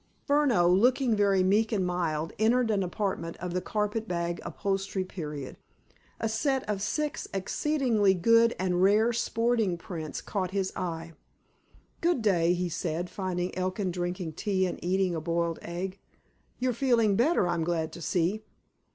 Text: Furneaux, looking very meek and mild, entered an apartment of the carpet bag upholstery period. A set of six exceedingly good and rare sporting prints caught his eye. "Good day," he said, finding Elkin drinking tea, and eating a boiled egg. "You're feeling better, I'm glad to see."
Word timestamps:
Furneaux, 0.25 0.67
looking 0.67 1.15
very 1.15 1.43
meek 1.43 1.71
and 1.71 1.85
mild, 1.85 2.33
entered 2.39 2.71
an 2.71 2.81
apartment 2.81 3.37
of 3.37 3.53
the 3.53 3.61
carpet 3.61 4.07
bag 4.07 4.41
upholstery 4.43 5.03
period. 5.03 5.57
A 6.19 6.27
set 6.27 6.67
of 6.67 6.81
six 6.81 7.27
exceedingly 7.35 8.15
good 8.15 8.55
and 8.57 8.81
rare 8.81 9.13
sporting 9.13 9.77
prints 9.77 10.19
caught 10.19 10.49
his 10.49 10.73
eye. 10.75 11.13
"Good 12.01 12.23
day," 12.23 12.53
he 12.55 12.67
said, 12.67 13.11
finding 13.11 13.55
Elkin 13.55 13.91
drinking 13.91 14.33
tea, 14.33 14.65
and 14.65 14.83
eating 14.83 15.13
a 15.13 15.21
boiled 15.21 15.59
egg. 15.61 15.99
"You're 16.57 16.73
feeling 16.73 17.15
better, 17.15 17.47
I'm 17.47 17.63
glad 17.63 17.91
to 17.93 18.01
see." 18.01 18.43